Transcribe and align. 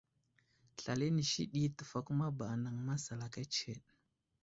Slal 0.81 1.01
inisi 1.09 1.41
ɗi 1.51 1.61
təfakuma 1.77 2.25
ba 2.37 2.45
anaŋ 2.53 2.75
masalaka 2.87 3.41
tsəhed. 3.51 3.83